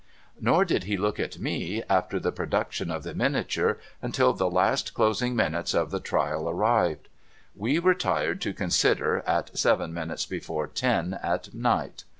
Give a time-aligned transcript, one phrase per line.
[0.39, 4.95] Nor did he look at me, after the production of the miniature, until the last
[4.95, 7.07] closing minutes of the trial arrived.
[7.55, 12.05] We retired to consider, at seven minutes before ten at night.